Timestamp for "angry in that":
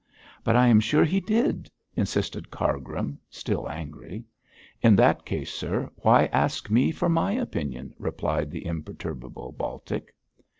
3.69-5.25